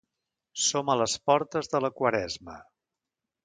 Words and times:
Som 0.67 0.89
a 0.93 0.95
les 1.01 1.15
portes 1.31 1.71
de 1.75 1.85
la 1.87 1.95
Quaresma. 2.01 2.61